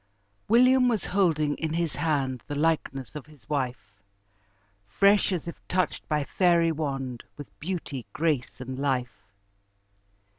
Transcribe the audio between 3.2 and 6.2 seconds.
his wife! Fresh, as if touched